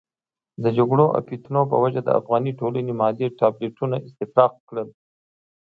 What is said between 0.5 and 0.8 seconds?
د